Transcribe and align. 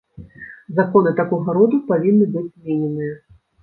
Законы 0.79 1.13
такога 1.21 1.57
роду 1.59 1.83
павінны 1.93 2.25
быць 2.35 2.47
змененыя. 2.53 3.19